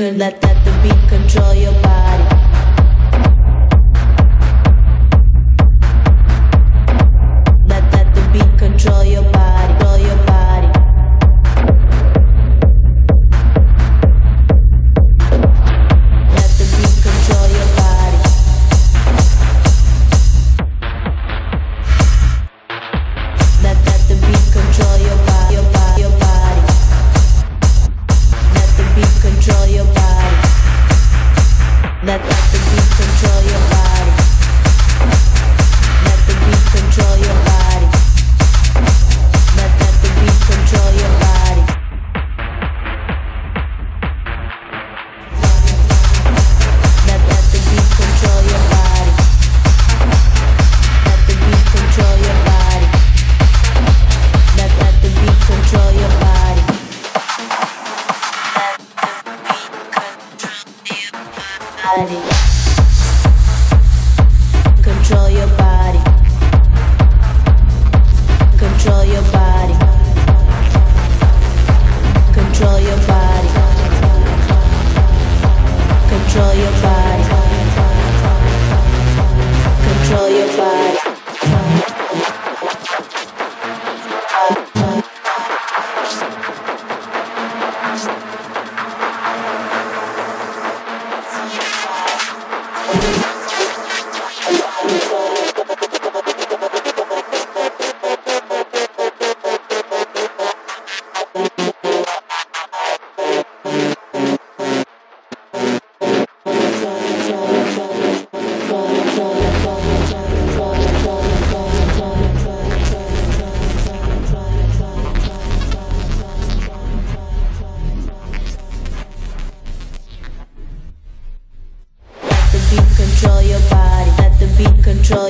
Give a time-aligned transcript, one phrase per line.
[0.00, 0.39] could let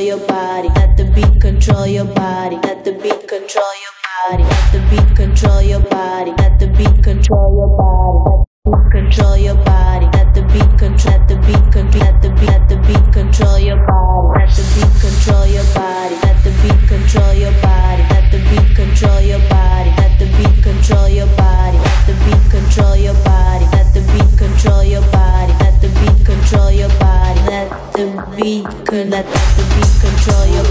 [0.00, 0.68] your body.
[0.76, 2.56] Let the beat control your body.
[2.64, 4.44] Let the beat control your body.
[4.44, 6.32] Let the beat control your body.
[6.38, 8.44] Let the beat control your body.
[8.92, 10.06] Control your body.
[10.14, 11.14] Let the beat control.
[11.14, 12.02] Let the beat control.
[12.02, 12.30] Let the.
[12.46, 14.40] Let the beat control your body.
[14.40, 16.16] Let the beat control your body.
[16.24, 16.49] Let the
[28.90, 30.69] could let the beat control your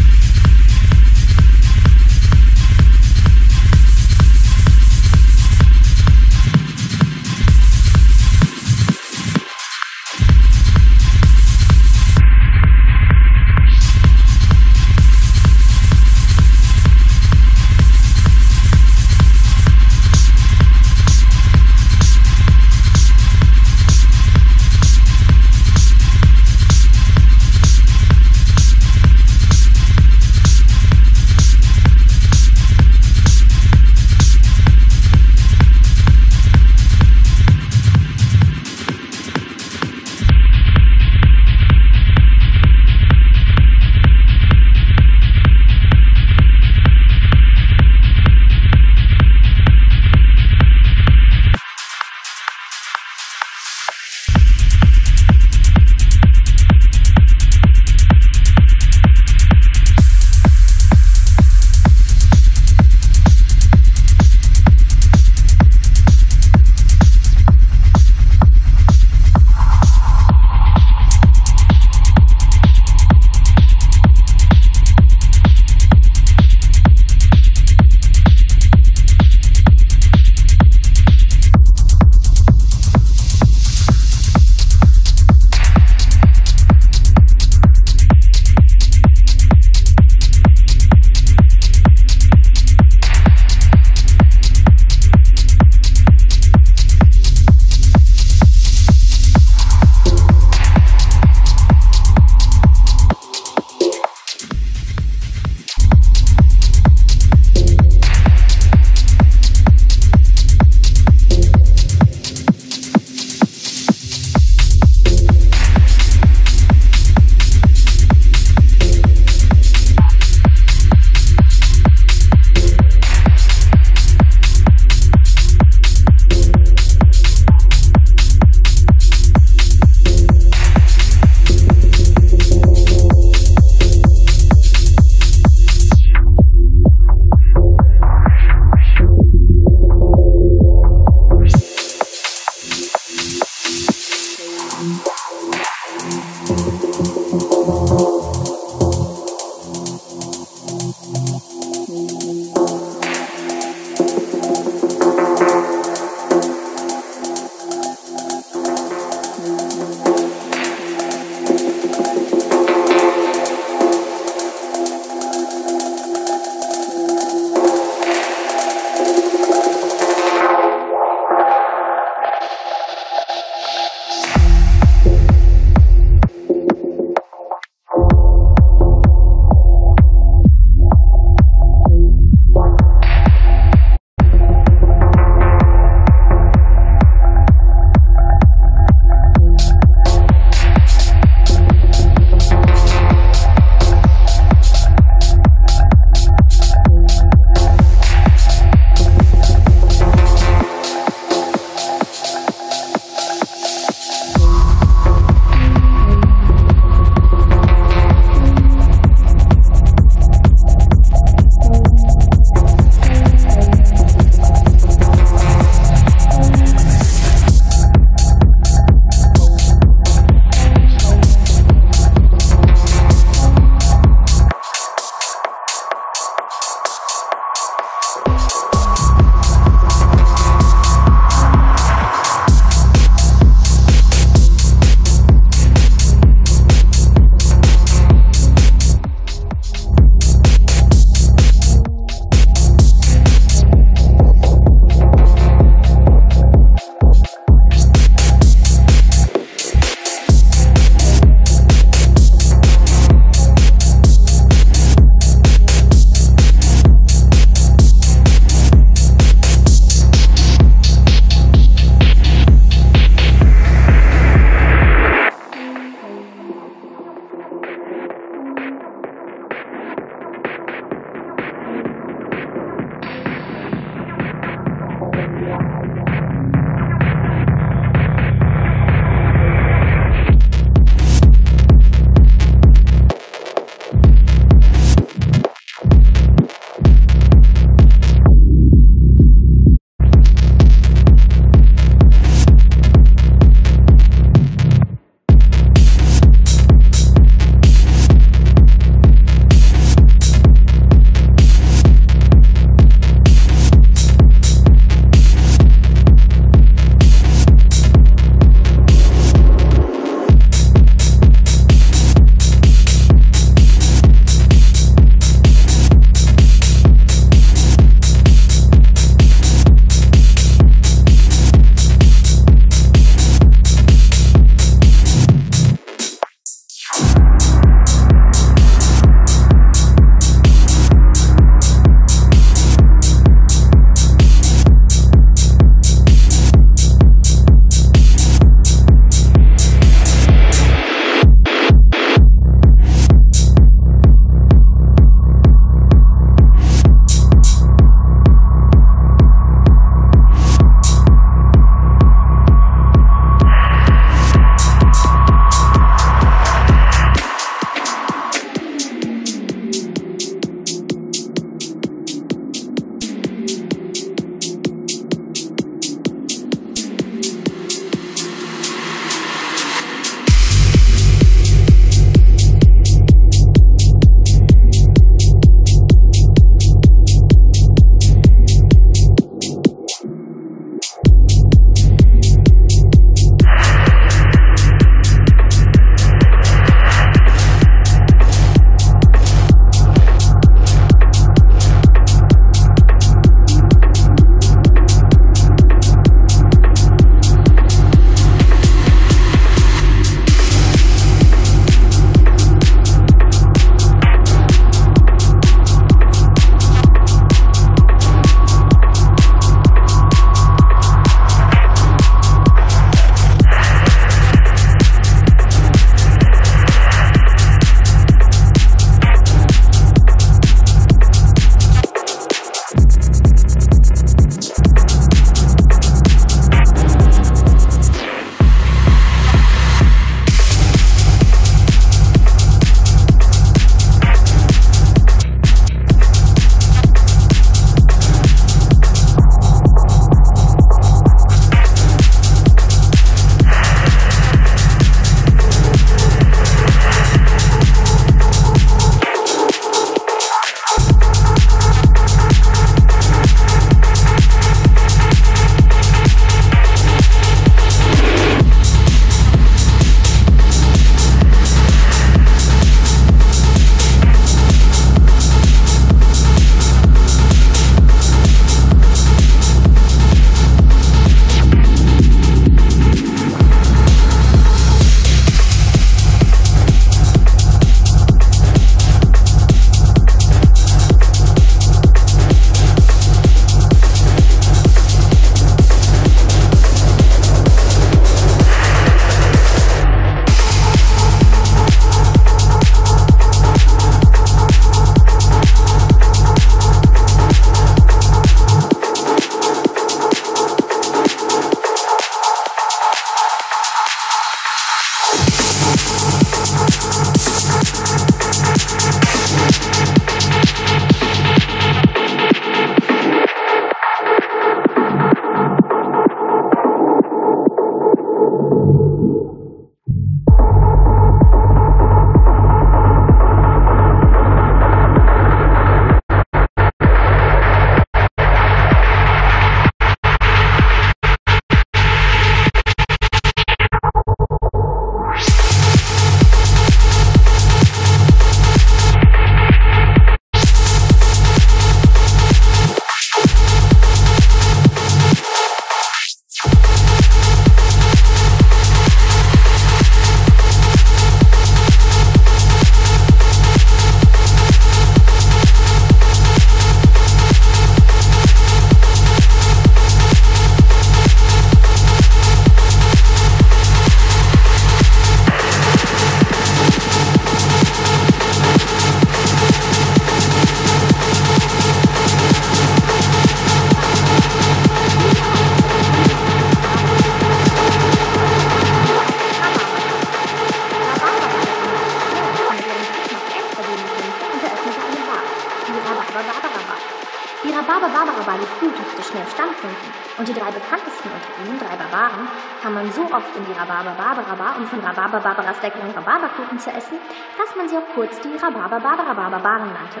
[594.68, 596.98] von Rhabarber Barbaras leckeren Rhabarberkuchen zu essen,
[597.38, 600.00] dass man sie auch kurz die Rhabarber Barbara Barbaren nannte.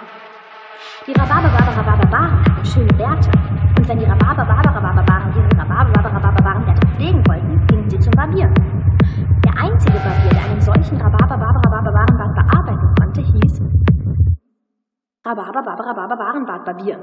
[1.06, 3.30] Die Rhabarber Barbara Barbaren hatten schöne Bärte.
[3.78, 8.12] Und wenn die Rhabarber Barbara Barbaren ihre Rhabarber Barbara Barbarenbärte pflegen wollten, gingen sie zum
[8.12, 8.52] Barbier.
[9.44, 13.62] Der einzige Barbier, der einen solchen Rhabarber Barbara Barbarenbart bearbeiten konnte, hieß
[15.24, 17.02] Rhabarber Barbara Barbarenbart Barbier.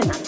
[0.00, 0.27] 很难